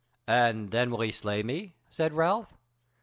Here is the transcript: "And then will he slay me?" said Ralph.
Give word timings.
"And 0.27 0.71
then 0.71 0.89
will 0.89 1.01
he 1.01 1.11
slay 1.11 1.43
me?" 1.43 1.75
said 1.91 2.11
Ralph. 2.11 2.57